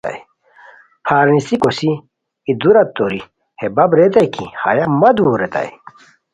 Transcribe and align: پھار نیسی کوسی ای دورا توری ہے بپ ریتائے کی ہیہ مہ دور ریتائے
پھار 1.05 1.25
نیسی 1.31 1.55
کوسی 1.61 1.91
ای 2.45 2.51
دورا 2.61 2.83
توری 2.95 3.21
ہے 3.59 3.67
بپ 3.75 3.91
ریتائے 3.97 4.27
کی 4.33 4.45
ہیہ 4.61 4.87
مہ 4.99 5.09
دور 5.17 5.33
ریتائے 5.41 5.69